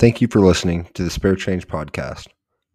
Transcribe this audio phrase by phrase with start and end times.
[0.00, 2.28] Thank you for listening to the Spare Change Podcast.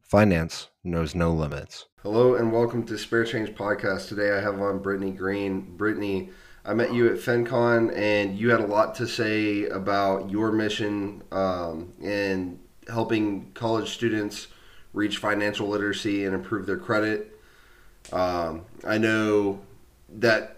[0.04, 1.88] Finance knows no limits.
[2.04, 4.10] Hello and welcome to Spare Change Podcast.
[4.10, 5.76] Today I have on Brittany Greene.
[5.76, 6.30] Brittany,
[6.64, 11.24] I met you at FinCon and you had a lot to say about your mission
[11.32, 14.50] um, in helping college students
[14.94, 17.40] reach financial literacy and improve their credit.
[18.14, 19.62] Um, I know
[20.10, 20.55] that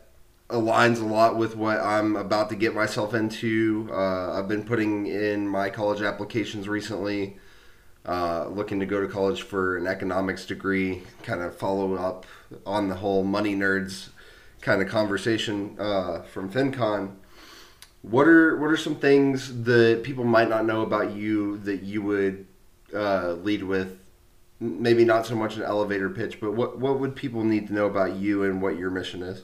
[0.49, 3.89] aligns a lot with what I'm about to get myself into.
[3.91, 7.37] Uh, I've been putting in my college applications recently,
[8.05, 12.25] uh, looking to go to college for an economics degree, kind of follow up
[12.65, 14.09] on the whole money nerds
[14.61, 17.11] kind of conversation uh, from FinCon.
[18.01, 22.01] What are what are some things that people might not know about you that you
[22.03, 22.45] would
[22.93, 23.99] uh, lead with?
[24.59, 27.85] Maybe not so much an elevator pitch, but what what would people need to know
[27.85, 29.43] about you and what your mission is?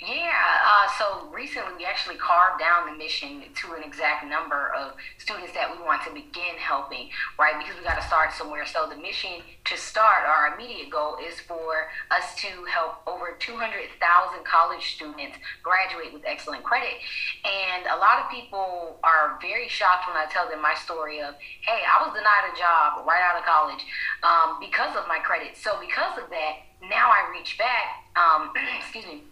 [0.00, 0.32] Yeah,
[0.64, 5.52] uh, so recently we actually carved down the mission to an exact number of students
[5.52, 7.56] that we want to begin helping, right?
[7.56, 8.64] Because we got to start somewhere.
[8.66, 13.96] So the mission to start, our immediate goal is for us to help over 200,000
[14.44, 17.00] college students graduate with excellent credit.
[17.44, 21.34] And a lot of people are very shocked when I tell them my story of,
[21.64, 23.84] hey, I was denied a job right out of college
[24.24, 25.56] um, because of my credit.
[25.56, 29.24] So because of that, now I reach back, um, excuse me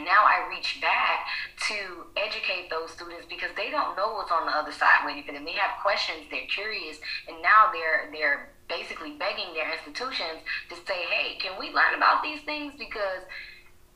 [0.00, 1.26] now I reach back
[1.68, 5.32] to educate those students because they don't know what's on the other side waiting for
[5.32, 5.44] them.
[5.44, 6.98] They have questions, they're curious,
[7.28, 12.22] and now they're they're basically begging their institutions to say, "Hey, can we learn about
[12.22, 13.22] these things?" Because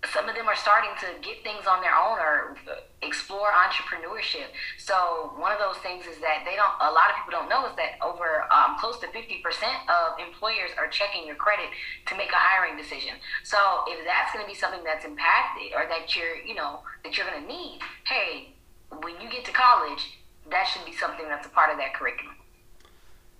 [0.05, 2.57] some of them are starting to get things on their own or
[3.03, 4.53] explore entrepreneurship.
[4.79, 6.77] So one of those things is that they don't.
[6.81, 10.21] A lot of people don't know is that over um, close to fifty percent of
[10.21, 11.67] employers are checking your credit
[12.07, 13.17] to make a hiring decision.
[13.43, 13.57] So
[13.89, 17.27] if that's going to be something that's impacted or that you're, you know, that you're
[17.27, 18.55] going to need, hey,
[19.01, 22.37] when you get to college, that should be something that's a part of that curriculum.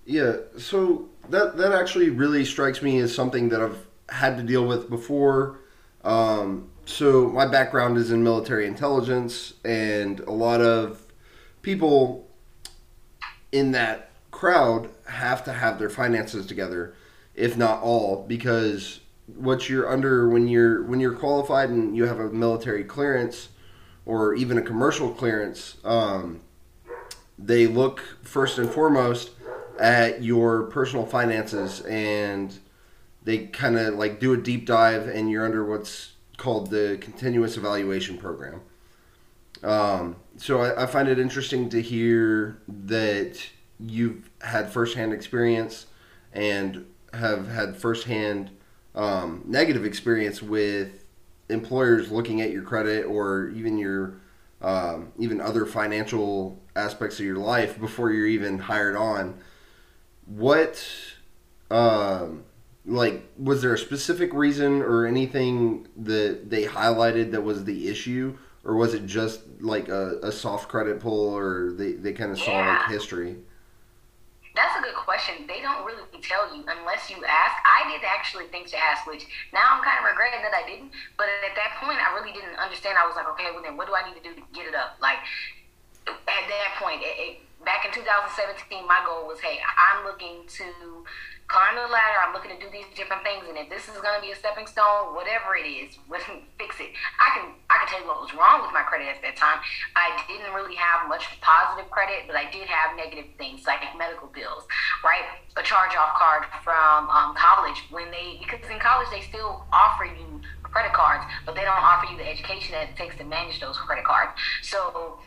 [0.05, 0.37] Yeah.
[0.59, 4.89] So that that actually really strikes me as something that I've had to deal with
[4.89, 5.61] before
[6.07, 11.03] um, so my background is in military intelligence, and a lot of
[11.63, 12.29] people
[13.51, 16.95] in that crowd have to have their finances together,
[17.35, 19.01] if not all, because
[19.35, 23.49] what you're under when you're when you're qualified and you have a military clearance
[24.05, 26.41] or even a commercial clearance, um,
[27.37, 29.31] they look first and foremost
[29.81, 32.61] at your personal finances and
[33.27, 37.57] they kind of like do a deep dive and you're under what's called the continuous
[37.57, 38.61] evaluation program.
[39.65, 43.45] Um, so I, I, find it interesting to hear that
[43.81, 45.87] you've had firsthand experience
[46.33, 48.51] and have had firsthand
[48.95, 51.05] um, negative experience with
[51.49, 54.21] employers looking at your credit or even your
[54.63, 59.39] um, even other financial aspects of your life before you're even hired on.
[60.27, 60.87] What
[61.71, 62.45] um,
[62.87, 68.37] like was there a specific reason or anything that they highlighted that was the issue
[68.65, 72.39] or was it just like a, a soft credit pull or they, they kind of
[72.39, 73.37] saw like history
[74.57, 75.45] that's a good question.
[75.47, 77.55] They don't really tell you unless you ask.
[77.69, 80.97] I did actually think to ask, which now I'm kind of regretting that I didn't.
[81.21, 82.97] But at that point, I really didn't understand.
[82.97, 84.75] I was like, okay, well then, what do I need to do to get it
[84.75, 84.97] up?
[84.97, 85.21] Like
[86.07, 91.05] at that point, it, it, back in 2017, my goal was, hey, I'm looking to
[91.49, 92.19] climb the ladder.
[92.23, 94.37] I'm looking to do these different things, and if this is going to be a
[94.37, 95.99] stepping stone, whatever it is,
[96.59, 96.91] fix it.
[97.23, 99.63] I can I can tell you what was wrong with my credit at that time.
[99.95, 104.29] I didn't really have much positive credit, but I did have negative things like medical
[104.29, 104.67] bills,
[105.05, 105.23] right?
[105.57, 110.05] A charge off card from um, college when they because in college they still offer
[110.05, 113.61] you credit cards, but they don't offer you the education that it takes to manage
[113.61, 114.33] those credit cards.
[114.63, 115.19] So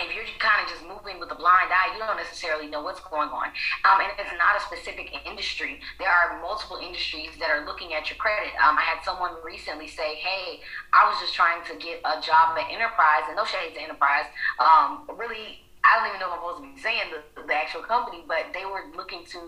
[0.00, 3.00] if you're kind of just moving with a blind eye, you don't necessarily know what's
[3.00, 3.48] going on.
[3.84, 5.80] Um, and it's not a specific industry.
[5.98, 8.54] There are multiple industries that are looking at your credit.
[8.62, 10.60] Um, I had someone recently say, "Hey,
[10.92, 14.26] I was just trying to get a job at Enterprise, and no shade to Enterprise.
[14.58, 17.82] Um, really." I don't even know if I'm supposed to be saying the, the actual
[17.82, 19.40] company, but they were looking to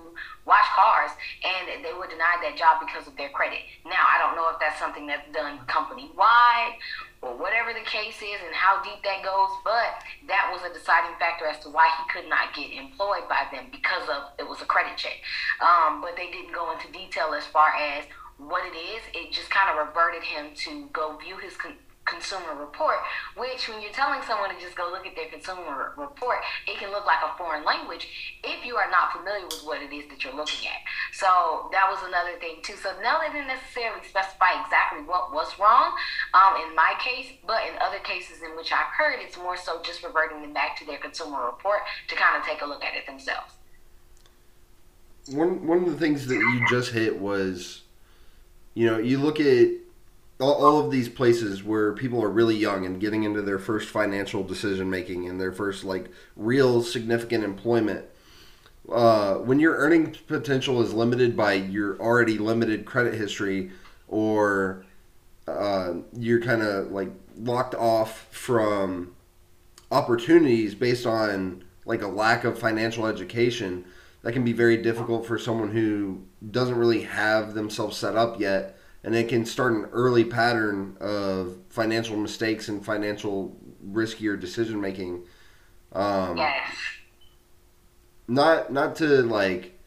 [0.46, 1.10] wash cars
[1.44, 3.60] and they were denied that job because of their credit.
[3.84, 6.80] Now, I don't know if that's something that's done company wide
[7.20, 11.12] or whatever the case is and how deep that goes, but that was a deciding
[11.20, 14.62] factor as to why he could not get employed by them because of it was
[14.62, 15.20] a credit check.
[15.60, 19.02] Um, but they didn't go into detail as far as what it is.
[19.12, 22.96] It just kind of reverted him to go view his con- consumer report,
[23.36, 26.90] which when you're telling someone to just go look at their consumer report, it can
[26.90, 28.08] look like a foreign language
[28.42, 30.80] if you are not familiar with what it is that you're looking at.
[31.12, 32.76] So that was another thing too.
[32.82, 35.92] So no, they didn't necessarily specify exactly what was wrong
[36.34, 39.80] um, in my case, but in other cases in which I've heard, it's more so
[39.82, 42.96] just reverting them back to their consumer report to kind of take a look at
[42.96, 43.54] it themselves.
[45.28, 47.82] One one of the things that you just hit was,
[48.74, 49.68] you know, you look at
[50.40, 53.88] all, all of these places where people are really young and getting into their first
[53.88, 58.06] financial decision making and their first like real significant employment.
[58.90, 63.70] Uh, when your earning potential is limited by your already limited credit history,
[64.08, 64.84] or
[65.46, 69.14] uh, you're kind of like locked off from
[69.92, 73.84] opportunities based on like a lack of financial education,
[74.22, 76.20] that can be very difficult for someone who
[76.50, 81.56] doesn't really have themselves set up yet and it can start an early pattern of
[81.70, 83.56] financial mistakes and financial
[83.90, 85.22] riskier decision making.
[85.92, 86.74] Um, yes.
[88.28, 89.78] Not not to like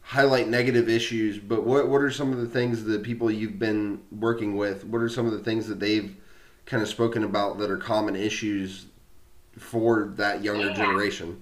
[0.00, 4.02] highlight negative issues, but what what are some of the things that people you've been
[4.10, 4.84] working with?
[4.84, 6.16] What are some of the things that they've
[6.66, 8.86] kind of spoken about that are common issues
[9.58, 10.74] for that younger yeah.
[10.74, 11.40] generation?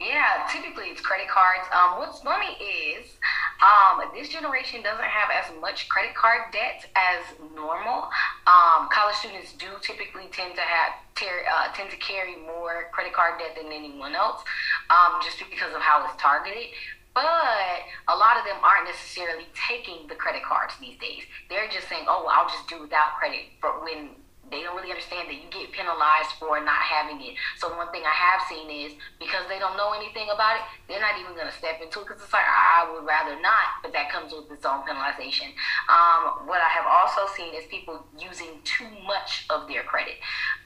[0.00, 1.68] Yeah, typically it's credit cards.
[1.74, 3.16] Um, what's funny is
[3.58, 7.24] um, this generation doesn't have as much credit card debt as
[7.54, 8.06] normal.
[8.46, 13.40] Um, college students do typically tend to have uh, tend to carry more credit card
[13.40, 14.42] debt than anyone else,
[14.90, 16.70] um, just because of how it's targeted.
[17.14, 21.26] But a lot of them aren't necessarily taking the credit cards these days.
[21.50, 24.14] They're just saying, "Oh, I'll just do without credit." For when
[24.50, 27.36] they don't really understand that you get penalized for not having it.
[27.56, 31.00] So one thing I have seen is because they don't know anything about it, they're
[31.00, 33.92] not even going to step into it because it's like I would rather not, but
[33.92, 35.52] that comes with its own penalization.
[35.92, 40.16] Um, what I have also seen is people using too much of their credit.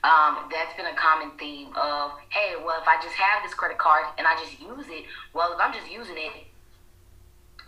[0.04, 3.78] Um, that's been a common theme of, hey, well, if I just have this credit
[3.78, 6.46] card and I just use it, well, if I'm just using it,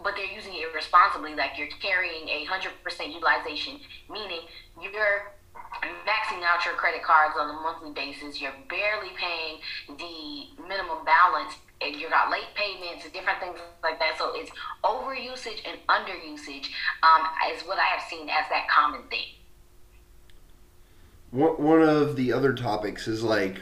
[0.02, 3.78] but they're using it irresponsibly, like you're carrying a hundred percent utilization,
[4.11, 4.40] meaning
[4.82, 5.32] you're
[6.06, 8.41] maxing out your credit cards on a monthly basis.
[8.41, 9.59] You're barely paying
[9.89, 14.19] the minimum balance, and you got late payments and different things like that.
[14.19, 14.51] So it's
[14.83, 16.73] over usage and under usage
[17.03, 19.27] um, is what I have seen as that common thing.
[21.31, 23.61] One of the other topics is like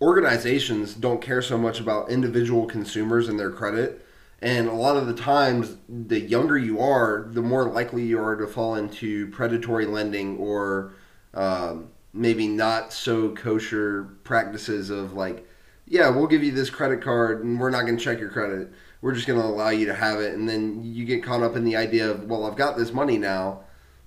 [0.00, 4.04] organizations don't care so much about individual consumers and their credit
[4.42, 8.34] and a lot of the times, the younger you are, the more likely you are
[8.34, 10.94] to fall into predatory lending or
[11.32, 15.48] um, maybe not so kosher practices of like,
[15.86, 18.72] yeah, we'll give you this credit card and we're not going to check your credit.
[19.00, 20.34] We're just going to allow you to have it.
[20.34, 23.18] And then you get caught up in the idea of, well, I've got this money
[23.18, 23.60] now,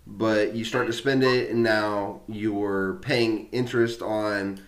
[0.06, 4.60] but you start to spend it and now you're paying interest on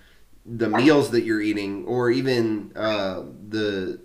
[0.45, 3.99] the meals that you're eating or even uh, the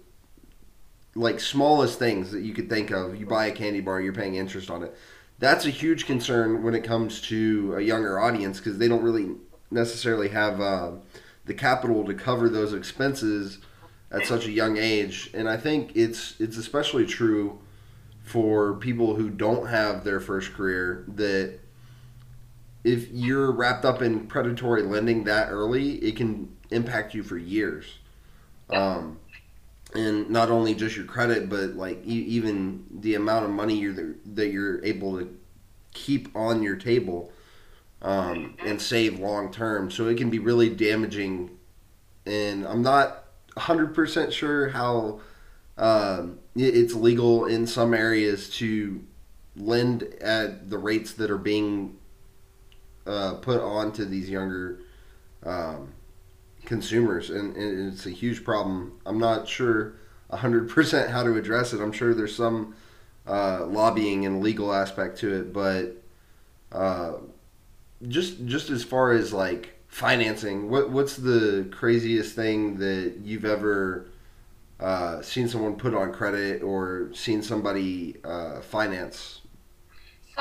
[1.15, 3.19] like smallest things that you could think of.
[3.19, 4.97] You buy a candy bar, you're paying interest on it.
[5.39, 9.35] That's a huge concern when it comes to a younger audience because they don't really
[9.71, 10.93] necessarily have uh,
[11.47, 13.59] the capital to cover those expenses
[14.11, 15.31] at such a young age.
[15.35, 17.59] And I think it's it's especially true
[18.23, 21.59] for people who don't have their first career that
[22.85, 27.99] if you're wrapped up in predatory lending that early, it can impact you for years.
[28.71, 29.19] Um,
[29.95, 34.49] and not only just your credit, but like even the amount of money you're that
[34.49, 35.39] you're able to
[35.93, 37.31] keep on your table
[38.01, 39.91] um, and save long term.
[39.91, 41.51] So it can be really damaging.
[42.27, 43.25] And I'm not
[43.57, 45.21] 100% sure how
[45.77, 49.03] um, it's legal in some areas to
[49.57, 51.99] lend at the rates that are being
[53.07, 54.81] uh, put onto these younger
[55.45, 55.93] um,
[56.65, 58.99] consumers, and, and it's a huge problem.
[59.05, 59.95] I'm not sure
[60.31, 61.81] 100% how to address it.
[61.81, 62.75] I'm sure there's some
[63.27, 66.03] uh, lobbying and legal aspect to it, but
[66.73, 67.15] uh,
[68.09, 74.07] just just as far as like financing, what what's the craziest thing that you've ever
[74.81, 79.42] uh, seen someone put on credit or seen somebody uh, finance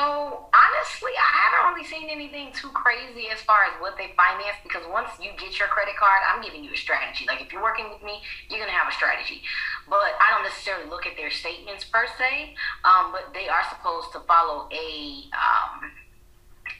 [0.02, 4.58] so honestly, I haven't really seen anything too crazy as far as what they finance
[4.64, 7.26] because once you get your credit card, I'm giving you a strategy.
[7.28, 8.18] Like if you're working with me,
[8.50, 9.46] you're gonna have a strategy.
[9.86, 12.58] But I don't necessarily look at their statements per se.
[12.82, 14.90] Um, but they are supposed to follow a
[15.38, 15.94] um,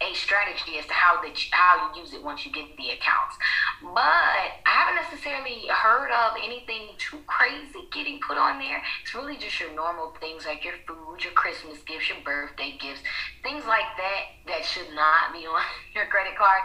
[0.02, 3.38] a strategy as to how that how you use it once you get the accounts.
[3.82, 8.82] But I haven't necessarily heard of anything too crazy getting put on there.
[9.04, 13.02] It's really just your normal things like your food, your Christmas gifts, your birthday gifts,
[13.44, 15.62] things like that that should not be on
[15.94, 16.62] your credit card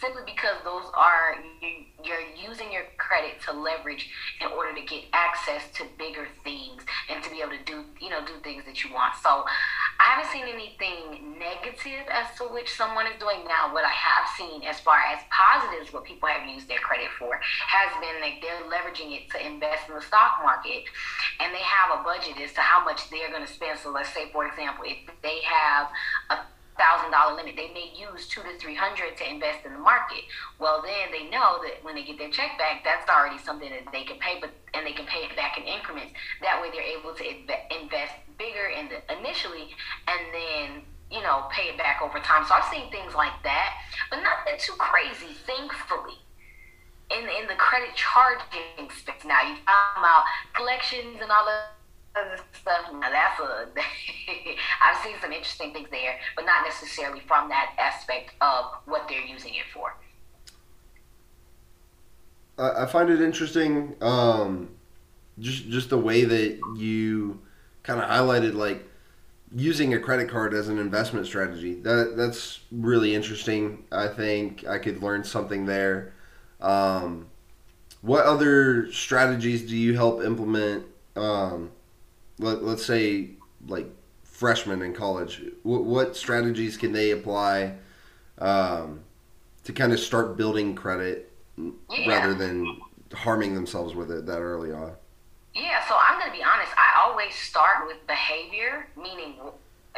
[0.00, 4.08] simply because those are you, you're using your credit to leverage
[4.40, 8.10] in order to get access to bigger things and to be able to do you
[8.10, 9.14] know do things that you want.
[9.22, 9.44] So
[9.98, 13.44] i haven't seen anything negative as to which someone is doing.
[13.48, 17.08] Now what i have seen as far as positives what people have used their credit
[17.18, 20.84] for has been like they're leveraging it to invest in the stock market
[21.40, 23.78] and they have a budget as to how much they're going to spend.
[23.78, 25.88] So let's say for example if they have
[26.30, 27.56] a thousand dollar limit.
[27.56, 30.24] They may use two to three hundred to invest in the market.
[30.58, 33.90] Well, then they know that when they get their check back, that's already something that
[33.92, 36.12] they can pay, but and they can pay it back in increments.
[36.42, 39.72] That way, they're able to invest bigger in the initially,
[40.08, 40.66] and then
[41.10, 42.44] you know pay it back over time.
[42.46, 43.70] So I've seen things like that,
[44.10, 46.20] but nothing too crazy, thankfully.
[47.08, 51.75] In, in the credit charging space now, you talk about collections and all of
[52.52, 52.92] stuff.
[52.92, 53.68] Now that's a
[54.82, 59.24] I've seen some interesting things there, but not necessarily from that aspect of what they're
[59.24, 59.94] using it for.
[62.58, 64.70] I find it interesting, um,
[65.38, 67.40] just just the way that you
[67.82, 68.82] kind of highlighted like
[69.54, 71.74] using a credit card as an investment strategy.
[71.74, 73.84] That that's really interesting.
[73.92, 76.14] I think I could learn something there.
[76.60, 77.26] Um,
[78.00, 81.70] what other strategies do you help implement um,
[82.38, 83.30] let, let's say
[83.66, 83.86] like
[84.24, 87.74] freshmen in college what, what strategies can they apply
[88.38, 89.00] um,
[89.64, 92.08] to kind of start building credit yeah.
[92.08, 92.78] rather than
[93.14, 94.92] harming themselves with it that early on?
[95.54, 99.36] Yeah so i'm going to be honest i always start with behavior meaning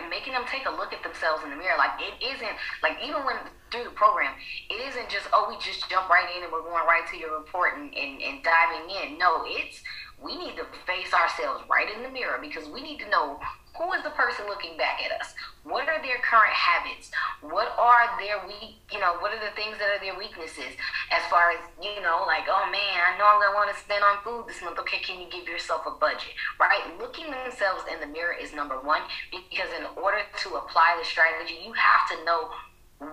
[0.07, 1.75] making them take a look at themselves in the mirror.
[1.77, 3.37] Like it isn't like even when
[3.71, 4.33] through the program
[4.71, 7.37] it isn't just oh we just jump right in and we're going right to your
[7.37, 9.19] report and, and, and diving in.
[9.19, 9.83] No it's
[10.23, 13.39] we need to face ourselves right in the mirror because we need to know
[13.79, 15.35] who is the person looking back at us?
[15.63, 17.13] What are their current habits?
[17.41, 20.75] What are their weak you know what are the things that are their weaknesses?
[21.15, 24.03] As far as you know like oh man i know i'm to want to spend
[24.03, 24.79] on food this month.
[24.81, 26.83] Okay can you give yourself a budget right?
[26.99, 31.63] Looking themselves in the mirror is number one because in order to apply the strategy
[31.63, 32.51] you have to know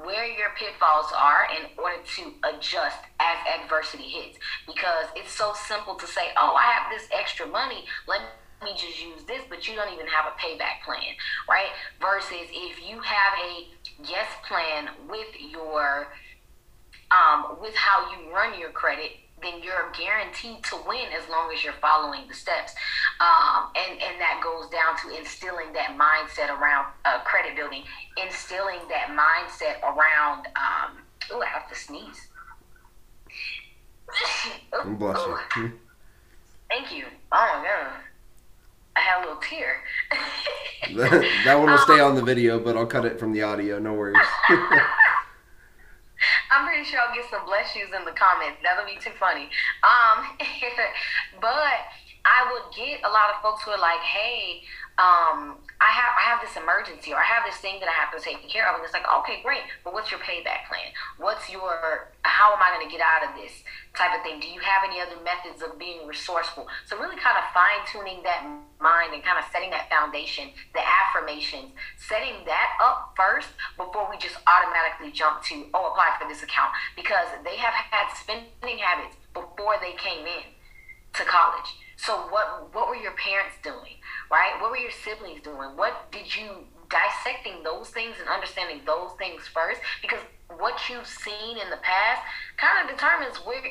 [0.01, 4.37] where your pitfalls are in order to adjust as adversity hits.
[4.67, 7.85] Because it's so simple to say, oh, I have this extra money.
[8.07, 8.21] Let
[8.63, 11.15] me just use this, but you don't even have a payback plan,
[11.47, 11.69] right?
[12.01, 13.67] Versus if you have a
[14.03, 16.07] yes plan with your,
[17.11, 21.63] um, with how you run your credit, then you're guaranteed to win as long as
[21.63, 22.73] you're following the steps.
[23.19, 27.83] Um, and, and that goes down to instilling that mindset around uh, credit building,
[28.21, 30.97] instilling that mindset around, um,
[31.31, 32.27] oh, I have to sneeze.
[34.85, 35.19] ooh, Bless
[35.57, 35.71] you.
[36.69, 37.05] Thank you.
[37.31, 37.93] Oh, my God.
[38.95, 39.81] I had a little tear.
[41.45, 43.77] that one will stay on the video, but I'll cut it from the audio.
[43.79, 44.17] No worries.
[46.51, 48.59] I'm pretty sure I'll get some bless yous in the comments.
[48.63, 49.49] That'll be too funny.
[49.83, 50.37] Um,
[51.41, 51.79] but
[52.25, 54.65] I would get a lot of folks who are like, "Hey,
[54.97, 58.13] um, I have I have this emergency or I have this thing that I have
[58.13, 60.93] to take care of," and it's like, "Okay, great, but what's your payback plan?
[61.17, 63.63] What's your how am I going to get out of this
[63.97, 64.39] type of thing?
[64.39, 68.21] Do you have any other methods of being resourceful?" So really, kind of fine tuning
[68.23, 68.45] that
[68.79, 74.17] mind and kind of setting that foundation, the affirmations, setting that up first before we
[74.17, 79.17] just automatically jump to, "Oh, apply for this account," because they have had spending habits
[79.33, 80.43] before they came in
[81.13, 81.79] to college.
[81.97, 83.97] So what what were your parents doing?
[84.31, 84.59] Right?
[84.59, 85.77] What were your siblings doing?
[85.77, 89.81] What did you dissecting those things and understanding those things first?
[90.01, 90.19] Because
[90.57, 92.21] what you've seen in the past
[92.57, 93.61] kind of determines where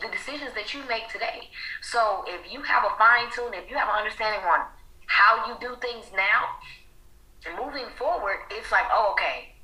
[0.00, 1.50] the decisions that you make today.
[1.82, 4.66] So if you have a fine tune, if you have an understanding on
[5.06, 6.58] how you do things now,
[7.58, 9.54] moving forward, it's like, oh, okay,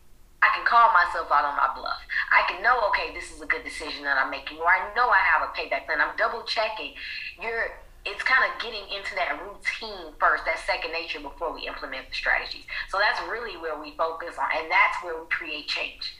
[0.42, 2.00] I can call myself out on my bluff.
[2.32, 5.08] I can know, okay, this is a good decision that I'm making, or I know
[5.08, 6.00] I have a payback plan.
[6.00, 6.94] I'm double checking.
[7.40, 12.08] You're it's kind of getting into that routine first, that second nature before we implement
[12.08, 12.62] the strategies.
[12.88, 16.14] So that's really where we focus on, and that's where we create change.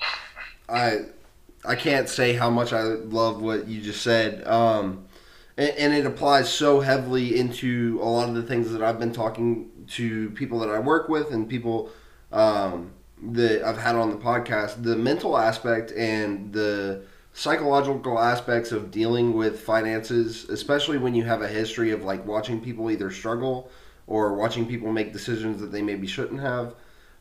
[0.68, 1.00] I
[1.64, 4.46] I can't say how much I love what you just said.
[4.48, 5.06] Um,
[5.56, 9.12] and, and, it applies so heavily into a lot of the things that I've been
[9.12, 11.90] talking to people that I work with and people
[12.32, 12.90] um,
[13.22, 14.82] that I've had on the podcast.
[14.82, 21.42] The mental aspect and the psychological aspects of dealing with finances, especially when you have
[21.42, 23.70] a history of like watching people either struggle
[24.06, 26.74] or watching people make decisions that they maybe shouldn't have.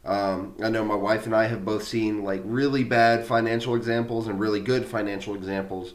[0.04, 4.28] Um, I know my wife and I have both seen like really bad financial examples
[4.28, 5.94] and really good financial examples.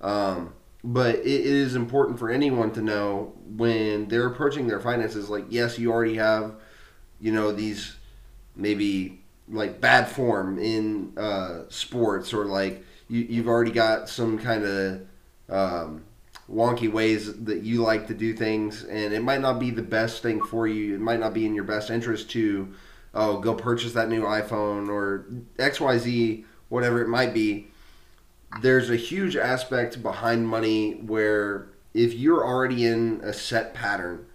[0.00, 5.30] Um, but it is important for anyone to know when they're approaching their finances.
[5.30, 6.54] Like, yes, you already have,
[7.20, 7.94] you know, these
[8.56, 14.64] maybe like bad form in uh, sports, or like you, you've already got some kind
[14.64, 15.00] of
[15.48, 16.04] um,
[16.50, 20.22] wonky ways that you like to do things, and it might not be the best
[20.22, 20.94] thing for you.
[20.94, 22.72] It might not be in your best interest to,
[23.14, 25.26] oh, go purchase that new iPhone or
[25.58, 27.68] X, Y, Z, whatever it might be
[28.60, 34.26] there's a huge aspect behind money where if you're already in a set pattern,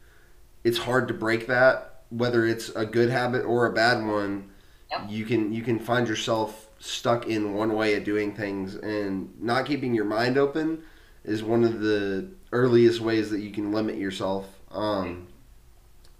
[0.63, 2.03] it's hard to break that.
[2.09, 4.49] Whether it's a good habit or a bad one,
[4.89, 5.01] yep.
[5.09, 9.65] you can you can find yourself stuck in one way of doing things, and not
[9.65, 10.83] keeping your mind open
[11.23, 14.47] is one of the earliest ways that you can limit yourself.
[14.71, 15.27] Um,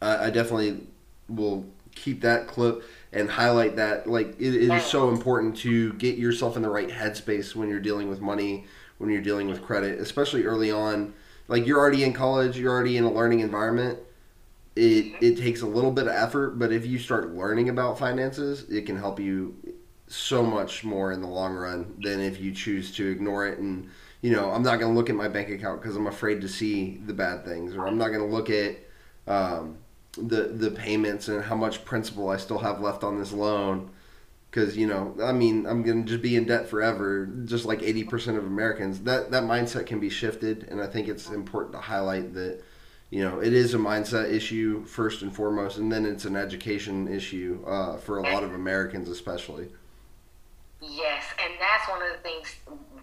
[0.02, 0.88] I, I definitely
[1.30, 4.08] will keep that clip and highlight that.
[4.08, 7.80] Like it, it is so important to get yourself in the right headspace when you're
[7.80, 8.66] dealing with money
[8.98, 11.14] when you're dealing with credit especially early on.
[11.48, 14.00] Like you're already in college you're already in a learning environment.
[14.76, 18.66] It it takes a little bit of effort but if you start learning about finances
[18.70, 19.56] it can help you
[20.08, 23.90] so much more in the long run than if you choose to ignore it and
[24.22, 26.48] you know i'm not going to look at my bank account because i'm afraid to
[26.48, 28.78] see the bad things or i'm not going to look at
[29.28, 29.78] um,
[30.18, 33.92] the the payments and how much principal I still have left on this loan.
[34.50, 38.38] Because you know, I mean, I'm gonna just be in debt forever, just like 80%
[38.38, 39.02] of Americans.
[39.02, 42.64] That that mindset can be shifted, and I think it's important to highlight that.
[43.10, 47.08] You know, it is a mindset issue first and foremost, and then it's an education
[47.08, 49.70] issue uh, for a lot of Americans, especially.
[50.82, 52.56] Yes, and that's one of the things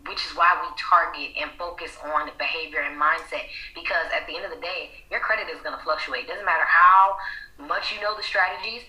[0.07, 4.45] which is why we target and focus on behavior and mindset because at the end
[4.45, 6.29] of the day your credit is going to fluctuate.
[6.29, 7.17] Doesn't matter how
[7.59, 8.83] much you know the strategies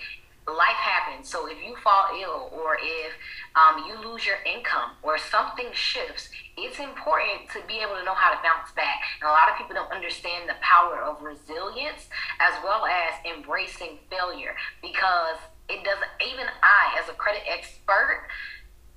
[0.45, 1.27] life happens.
[1.27, 3.13] So if you fall ill or if
[3.55, 8.15] um, you lose your income or something shifts it's important to be able to know
[8.15, 9.03] how to bounce back.
[9.19, 12.07] And a lot of people don't understand the power of resilience
[12.39, 18.29] as well as embracing failure because it doesn't even i as a credit expert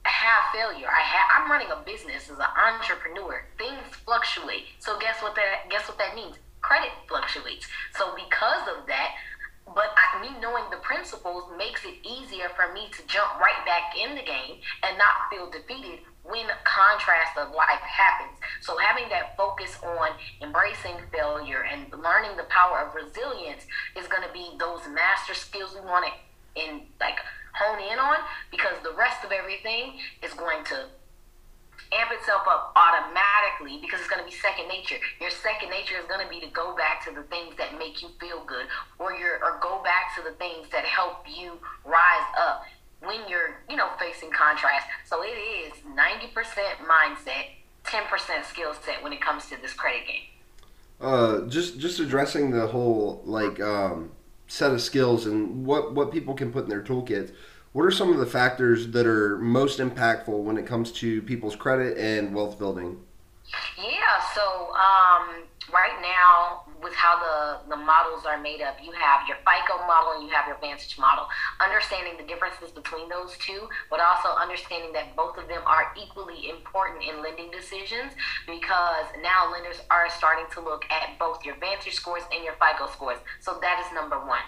[0.08, 0.88] have failure.
[0.88, 3.44] I have, I'm running a business as an entrepreneur.
[3.56, 4.74] Things fluctuate.
[4.78, 6.36] So guess what that guess what that means?
[6.60, 7.66] Credit fluctuates.
[7.96, 9.14] So because of that,
[9.74, 13.94] but I, me knowing the principles makes it easier for me to jump right back
[13.96, 18.36] in the game and not feel defeated when contrast of life happens.
[18.60, 20.10] So having that focus on
[20.42, 23.64] embracing failure and learning the power of resilience
[23.96, 26.12] is going to be those master skills we want to
[26.59, 27.18] in like
[27.59, 28.16] hone in on
[28.51, 30.87] because the rest of everything is going to
[31.92, 34.97] amp itself up automatically because it's going to be second nature.
[35.21, 38.03] Your second nature is going to be to go back to the things that make
[38.03, 38.66] you feel good
[38.99, 42.62] or your or go back to the things that help you rise up
[43.01, 44.87] when you're, you know, facing contrast.
[45.05, 46.35] So it is 90%
[46.85, 50.27] mindset, 10% skill set when it comes to this credit game.
[51.01, 54.11] Uh, just just addressing the whole like um,
[54.48, 57.32] set of skills and what what people can put in their toolkits.
[57.72, 61.54] What are some of the factors that are most impactful when it comes to people's
[61.54, 62.98] credit and wealth building?
[63.76, 68.81] Yeah, so um, right now with how the, the models are made up.
[68.81, 71.29] You have your FICO model and you have your Vantage model.
[71.61, 76.48] Understanding the differences between those two, but also understanding that both of them are equally
[76.48, 78.16] important in lending decisions
[78.48, 82.88] because now lenders are starting to look at both your Vantage scores and your FICO
[82.88, 83.20] scores.
[83.44, 84.42] So that is number one.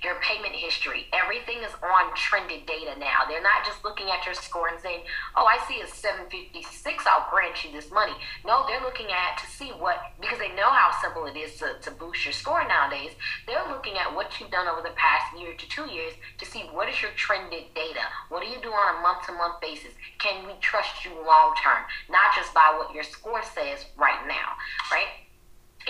[0.00, 1.12] Your payment history.
[1.12, 3.28] Everything is on trended data now.
[3.28, 5.04] They're not just looking at your score and saying,
[5.36, 8.16] oh, I see a 756, I'll grant you this money.
[8.46, 11.81] No, they're looking at to see what, because they know how simple it is to
[11.82, 13.12] to, boost your score nowadays,
[13.46, 16.60] they're looking at what you've done over the past year to two years to see
[16.72, 18.04] what is your trended data.
[18.28, 19.92] What do you do on a month to month basis?
[20.18, 21.84] Can we trust you long term?
[22.10, 24.56] Not just by what your score says right now,
[24.90, 25.22] right?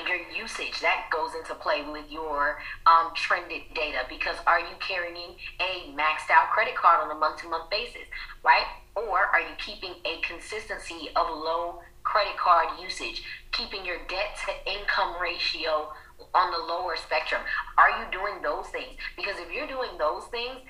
[0.06, 5.36] your usage that goes into play with your um, trended data because are you carrying
[5.60, 8.08] a maxed out credit card on a month to month basis,
[8.42, 8.66] right?
[8.96, 11.80] Or are you keeping a consistency of low
[12.12, 15.88] credit card usage, keeping your debt to income ratio
[16.34, 17.40] on the lower spectrum.
[17.78, 19.00] Are you doing those things?
[19.16, 20.60] Because if you're doing those things,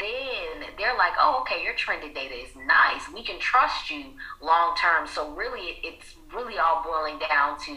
[0.00, 3.06] then they're like, oh, okay, your trended data is nice.
[3.14, 5.06] We can trust you long term.
[5.06, 7.76] So really, it's really all boiling down to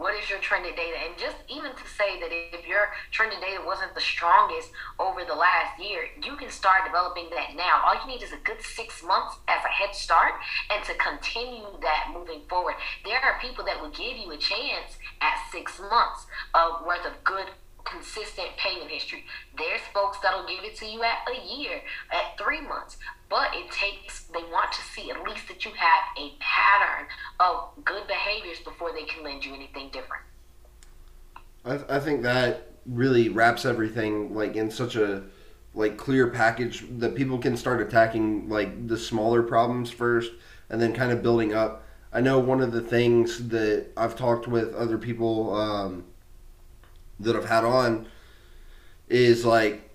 [0.00, 0.96] what is your trended data?
[1.04, 5.34] And just even to say that if your trended data wasn't the strongest over the
[5.34, 7.84] last year, you can start developing that now.
[7.84, 10.32] All you need is a good six months as a head start
[10.72, 12.76] and to continue that moving forward.
[13.04, 17.22] There are people that will give you a chance at six months of worth of
[17.22, 17.52] good
[17.84, 19.24] consistent payment history.
[19.56, 23.70] There's folks that'll give it to you at a year, at three months, but it
[23.70, 27.06] takes, they want to see at least that you have a pattern
[27.38, 30.24] of good behaviors before they can lend you anything different.
[31.64, 35.22] I, I think that really wraps everything like in such a
[35.74, 40.32] like clear package that people can start attacking like the smaller problems first
[40.68, 41.84] and then kind of building up.
[42.12, 46.04] I know one of the things that I've talked with other people um,
[47.20, 48.06] that I've had on
[49.08, 49.90] is like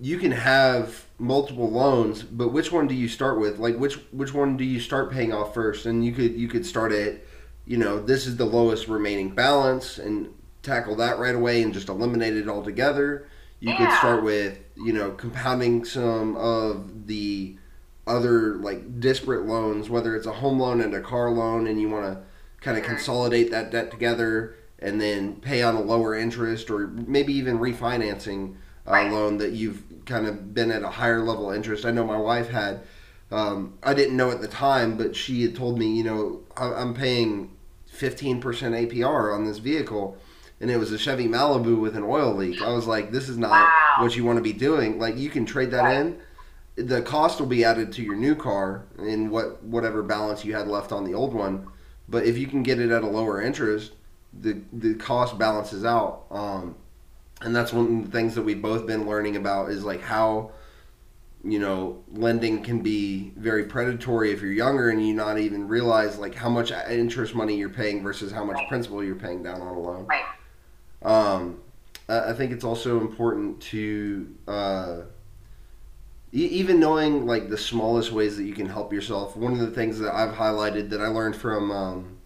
[0.00, 3.58] you can have multiple loans, but which one do you start with?
[3.58, 5.86] Like which which one do you start paying off first?
[5.86, 7.20] And you could you could start at
[7.66, 11.88] you know this is the lowest remaining balance and tackle that right away and just
[11.88, 13.28] eliminate it altogether.
[13.60, 13.76] You yeah.
[13.76, 17.56] could start with you know compounding some of the
[18.06, 21.90] other like disparate loans, whether it's a home loan and a car loan, and you
[21.90, 22.22] want to
[22.60, 27.32] kind of consolidate that debt together and then pay on a lower interest or maybe
[27.32, 28.54] even refinancing
[28.86, 29.12] a right.
[29.12, 31.84] loan that you've kind of been at a higher level interest.
[31.84, 32.80] I know my wife had.
[33.30, 36.94] Um, I didn't know at the time, but she had told me, you know, I'm
[36.94, 37.56] paying
[37.96, 40.16] 15% APR on this vehicle,
[40.60, 42.60] and it was a Chevy Malibu with an oil leak.
[42.60, 43.96] I was like, this is not wow.
[44.00, 44.98] what you want to be doing.
[44.98, 45.96] Like, you can trade that right.
[45.96, 46.18] in.
[46.76, 50.66] The cost will be added to your new car in what whatever balance you had
[50.66, 51.68] left on the old one.
[52.08, 53.92] But if you can get it at a lower interest,
[54.32, 56.24] the the cost balances out.
[56.30, 56.76] Um,
[57.42, 60.52] and that's one of the things that we've both been learning about is like how
[61.42, 66.18] you know lending can be very predatory if you're younger and you not even realize
[66.18, 69.68] like how much interest money you're paying versus how much principal you're paying down on
[69.68, 70.06] a loan.
[70.06, 70.24] Right.
[71.02, 71.60] Um,
[72.08, 74.96] I think it's also important to uh,
[76.32, 79.36] even knowing like the smallest ways that you can help yourself.
[79.36, 82.18] One of the things that I've highlighted that I learned from um,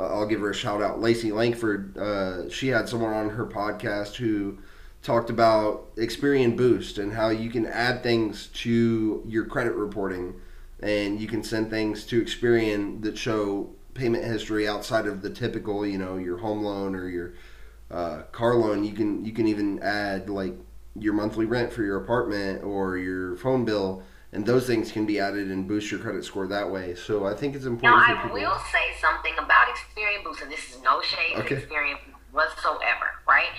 [0.00, 1.00] uh, I'll give her a shout out.
[1.00, 4.58] Lacey Langford, uh, she had someone on her podcast who
[5.02, 10.34] talked about Experian Boost and how you can add things to your credit reporting
[10.82, 15.86] and you can send things to Experian that show payment history outside of the typical,
[15.86, 17.34] you know, your home loan or your
[17.90, 18.84] uh, car loan.
[18.84, 20.54] You can you can even add like
[20.98, 25.18] your monthly rent for your apartment or your phone bill and those things can be
[25.18, 26.94] added and boost your credit score that way.
[26.94, 28.00] So I think it's important.
[28.00, 31.56] Now, I will say something about Experian Boost, and this is no shade okay.
[31.56, 31.96] to Experian
[32.32, 33.50] whatsoever, right?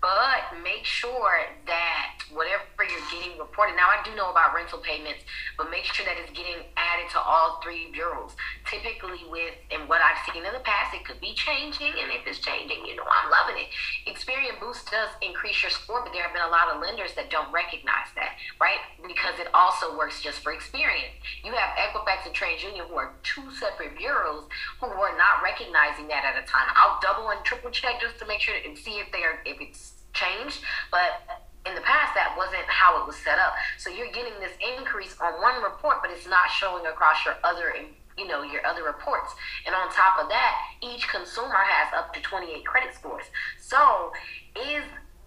[0.00, 3.74] But make sure that whatever you're getting reported.
[3.74, 5.24] Now, I do know about rental payments,
[5.56, 8.36] but make sure that it's getting added to all three bureaus.
[8.68, 12.26] Typically, with and what I've seen in the past, it could be changing, and if
[12.26, 13.68] it's changing, you know, I'm loving it.
[14.06, 17.30] Experian Boost does increase your score, but there have been a lot of lenders that
[17.30, 18.80] don't recognize that, right?
[19.02, 21.10] Because it also works just for Experian.
[21.42, 24.46] You have Equifax and TransUnion, who are two separate bureaus,
[24.80, 26.70] who are not recognizing that at a time.
[26.76, 29.60] I'll double and triple check just to make sure and see if they are if
[29.60, 31.22] it's changed, but
[31.66, 33.54] in the past that wasn't how it was set up.
[33.76, 37.72] So you're getting this increase on one report, but it's not showing across your other
[38.16, 39.34] you know your other reports.
[39.66, 43.24] And on top of that each consumer has up to 28 credit scores.
[43.60, 44.12] So
[44.56, 44.82] is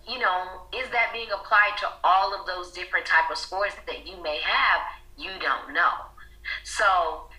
[0.08, 4.08] you know is that being applied to all of those different type of scores that
[4.08, 4.82] you may have?
[5.18, 6.12] You don't know.
[6.64, 7.30] So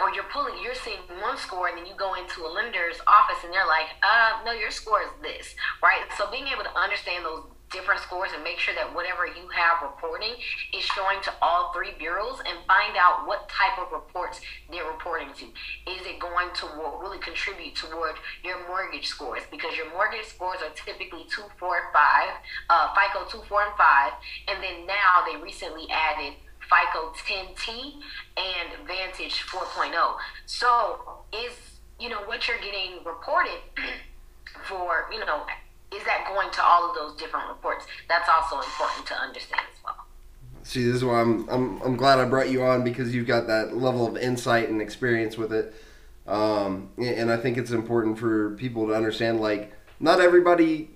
[0.00, 3.42] or you're pulling, you're seeing one score, and then you go into a lender's office,
[3.44, 6.04] and they're like, "Uh, no, your score is this," right?
[6.16, 9.82] So being able to understand those different scores and make sure that whatever you have
[9.82, 10.34] reporting
[10.72, 15.28] is showing to all three bureaus and find out what type of reports they're reporting
[15.36, 15.44] to.
[15.90, 16.66] Is it going to
[17.00, 19.42] really contribute toward your mortgage scores?
[19.50, 23.28] Because your mortgage scores are typically two, four, five, uh, FICO
[23.76, 24.12] five,
[24.48, 26.34] and then now they recently added
[26.68, 27.94] FICO 10T
[28.36, 30.16] and Vantage 4.0.
[30.46, 31.52] So is
[31.98, 33.60] you know what you're getting reported
[34.64, 35.42] for you know
[35.94, 37.86] is that going to all of those different reports?
[38.08, 40.06] That's also important to understand as well.
[40.62, 43.46] See, this is why I'm I'm I'm glad I brought you on because you've got
[43.46, 45.74] that level of insight and experience with it.
[46.26, 50.90] Um, and I think it's important for people to understand like not everybody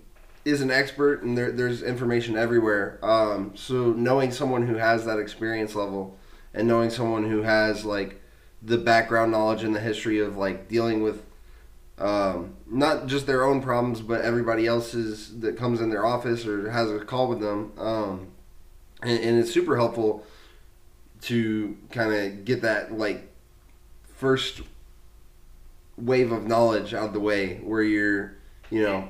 [0.44, 2.98] is an expert and there, there's information everywhere.
[3.02, 6.16] Um, so knowing someone who has that experience level
[6.52, 8.20] and knowing someone who has like
[8.62, 11.24] the background knowledge and the history of like dealing with
[11.98, 16.70] um, not just their own problems but everybody else's that comes in their office or
[16.70, 18.28] has a call with them um,
[19.02, 20.24] and, and it's super helpful
[21.22, 23.28] to kind of get that like
[24.16, 24.62] first
[25.96, 28.35] wave of knowledge out of the way where you're
[28.70, 29.09] you know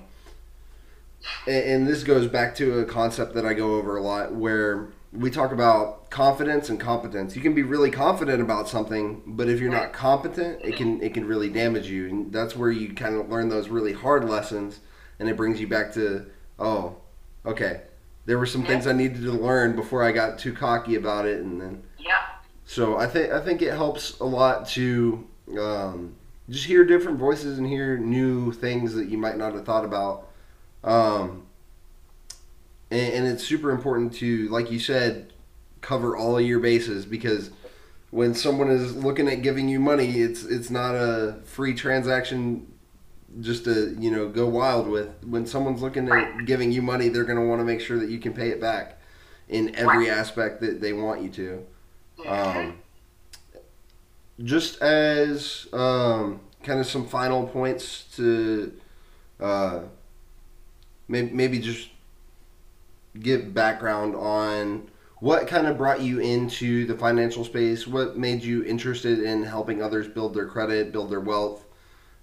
[1.47, 5.31] and this goes back to a concept that I go over a lot where we
[5.31, 7.37] talk about confidence and competence.
[7.37, 11.13] You can be really confident about something, but if you're not competent, it can it
[11.15, 12.09] can really damage you.
[12.09, 14.81] And that's where you kind of learn those really hard lessons
[15.19, 16.27] and it brings you back to
[16.59, 16.97] oh,
[17.45, 17.83] okay,
[18.25, 18.69] there were some Yeah.
[18.69, 22.13] things I needed to learn before I got too cocky about it, and then Yeah.
[22.65, 25.27] so I think I think it helps a lot to
[25.59, 26.15] um,
[26.49, 30.29] just hear different voices and hear new things that you might not have thought about.
[30.85, 31.47] Um,
[32.91, 35.33] and, and it's super important to, like you said,
[35.81, 37.51] cover all of your bases because
[38.11, 42.67] when someone is looking at giving you money, it's it's not a free transaction
[43.41, 45.09] just to you know go wild with.
[45.25, 48.11] When someone's looking at giving you money, they're going to want to make sure that
[48.11, 48.99] you can pay it back
[49.49, 51.67] in every aspect that they want you to.
[52.29, 52.79] Um,
[54.45, 58.73] just as um, kind of some final points to
[59.41, 59.81] uh,
[61.09, 61.89] maybe, maybe just
[63.19, 64.89] give background on
[65.21, 69.81] what kind of brought you into the financial space, what made you interested in helping
[69.81, 71.65] others build their credit, build their wealth,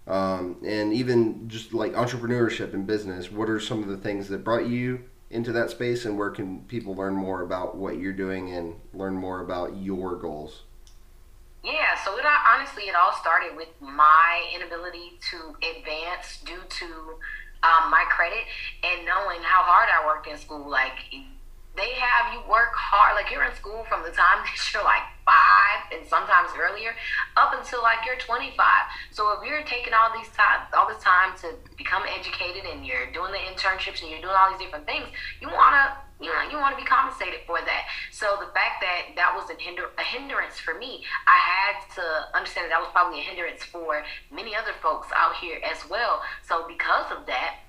[0.08, 3.32] um, and even just like entrepreneurship and business.
[3.32, 6.62] What are some of the things that brought you into that space, and where can
[6.63, 10.63] people learn more about what you're doing and learn more about your goals?
[11.63, 16.86] Yeah, so it honestly, it all started with my inability to advance due to
[17.63, 18.45] um, my credit
[18.84, 20.69] and knowing how hard I worked in school.
[20.69, 20.98] Like,
[21.76, 23.15] they have you work hard.
[23.15, 26.95] Like, you're in school from the time that you're like five and sometimes earlier
[27.38, 28.58] up until like you're 25.
[29.12, 33.12] So if you're taking all these time, all this time to become educated and you're
[33.13, 35.06] doing the internships and you're doing all these different things,
[35.41, 37.84] you wanna you know, you want to be compensated for that.
[38.12, 42.38] So the fact that that was a, hinder, a hindrance for me, I had to
[42.38, 46.21] understand that that was probably a hindrance for many other folks out here as well.
[46.43, 47.63] So because of that,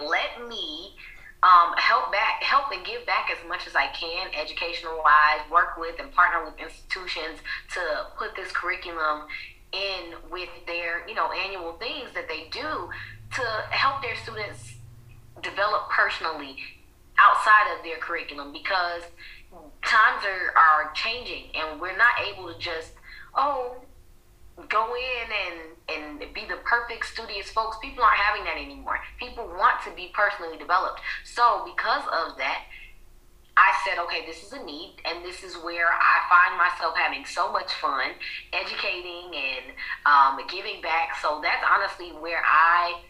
[0.00, 0.94] let me
[1.42, 5.42] um, help back, help and give back as much as I can, educational wise.
[5.50, 7.40] Work with and partner with institutions
[7.74, 9.26] to put this curriculum
[9.72, 12.88] in with their, you know, annual things that they do
[13.34, 14.74] to help their students
[15.42, 16.56] develop personally
[17.18, 19.02] outside of their curriculum because
[19.84, 22.92] times are, are changing and we're not able to just
[23.36, 23.76] oh
[24.68, 27.76] go in and and be the perfect studious folks.
[27.82, 28.98] People aren't having that anymore.
[29.18, 31.00] People want to be personally developed.
[31.24, 32.62] So because of that
[33.56, 37.24] I said, okay, this is a need, and this is where I find myself having
[37.24, 38.10] so much fun,
[38.52, 39.64] educating and
[40.06, 41.16] um, giving back.
[41.22, 43.00] So that's honestly where I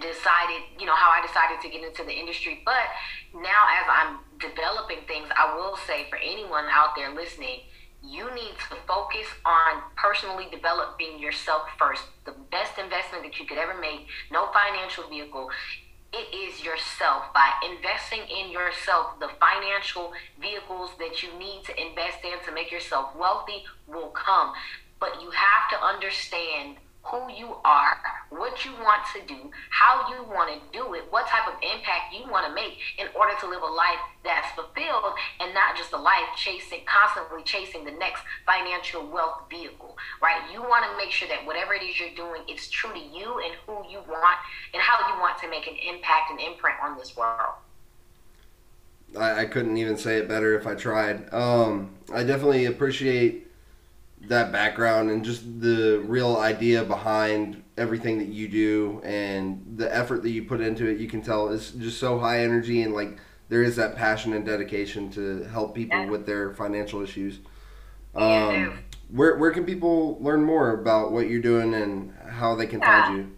[0.00, 2.62] decided, you know, how I decided to get into the industry.
[2.64, 2.88] But
[3.34, 7.60] now, as I'm developing things, I will say for anyone out there listening,
[8.02, 12.04] you need to focus on personally developing yourself first.
[12.24, 15.50] The best investment that you could ever make, no financial vehicle.
[16.12, 17.32] It is yourself.
[17.34, 22.70] By investing in yourself, the financial vehicles that you need to invest in to make
[22.70, 24.52] yourself wealthy will come.
[25.00, 27.98] But you have to understand who you are,
[28.30, 32.14] what you want to do, how you want to do it, what type of impact
[32.16, 35.92] you want to make in order to live a life that's fulfilled and not just
[35.92, 40.40] a life chasing, constantly chasing the next financial wealth vehicle, right?
[40.52, 43.40] You want to make sure that whatever it is you're doing, it's true to you
[43.44, 44.38] and who you want
[44.72, 47.60] and how you want to make an impact and imprint on this world.
[49.18, 51.32] I, I couldn't even say it better if I tried.
[51.32, 53.46] Um, I definitely appreciate
[54.28, 60.22] that background and just the real idea behind everything that you do and the effort
[60.22, 60.98] that you put into it.
[60.98, 64.44] You can tell it's just so high energy and like there is that passion and
[64.46, 66.08] dedication to help people Yeah.
[66.10, 67.40] with their financial issues.
[68.16, 68.78] Yeah, Um,
[69.10, 73.16] where where can people learn more about what you're doing and how they can find
[73.18, 73.30] you?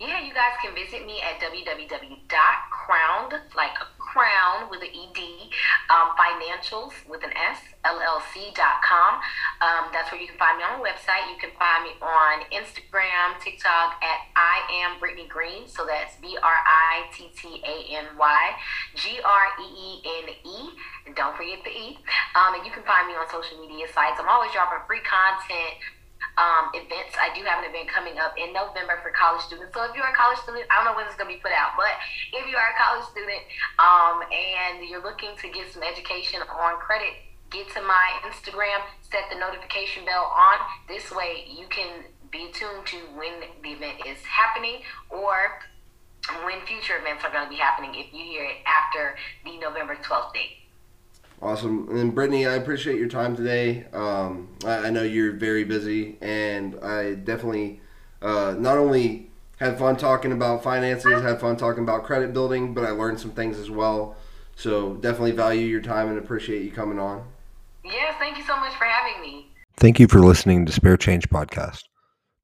[0.00, 3.70] Yeah, you guys can visit me at www.crowned, like
[4.12, 5.20] crown with an ED,
[5.88, 9.12] um, financials with an S, LLC.com.
[9.64, 11.24] Um, that's where you can find me on the website.
[11.32, 15.66] You can find me on Instagram, TikTok at I am Brittany Greene.
[15.66, 18.42] So that's B R I T T A N Y
[18.94, 20.58] G R E E N E.
[21.06, 21.96] And don't forget the E.
[22.36, 24.20] Um, and you can find me on social media sites.
[24.20, 25.80] I'm always dropping free content
[26.40, 27.12] um, events.
[27.20, 29.74] I do have an event coming up in November for college students.
[29.76, 31.52] So if you're a college student, I don't know when it's going to be put
[31.52, 31.92] out, but
[32.32, 33.42] if you are a college student
[33.76, 37.12] um, and you're looking to get some education on credit,
[37.52, 40.56] get to my Instagram, set the notification bell on.
[40.88, 45.60] This way you can be tuned to when the event is happening or
[46.44, 49.96] when future events are going to be happening if you hear it after the November
[49.96, 50.61] 12th date.
[51.42, 51.88] Awesome.
[51.90, 53.84] And Brittany, I appreciate your time today.
[53.92, 57.80] Um, I, I know you're very busy, and I definitely
[58.22, 62.84] uh, not only had fun talking about finances, had fun talking about credit building, but
[62.84, 64.14] I learned some things as well.
[64.54, 67.24] So definitely value your time and appreciate you coming on.
[67.84, 69.48] Yes, thank you so much for having me.
[69.76, 71.82] Thank you for listening to Spare Change Podcast.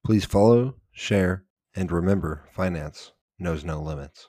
[0.04, 1.44] Please follow, share,
[1.76, 4.26] and remember finance knows no limits.